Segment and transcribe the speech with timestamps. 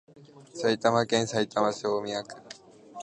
[0.55, 2.35] 埼玉県さいたま市大宮区